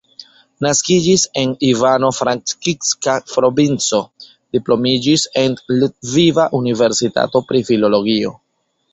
Naskiĝis 0.65 1.23
en 1.39 1.51
Ivano-Frankivska 1.65 3.13
provinco, 3.31 3.99
diplomiĝis 4.57 5.25
en 5.41 5.57
Lviva 5.75 6.47
Universitato 6.61 7.43
pri 7.53 7.63
filologio. 7.69 8.33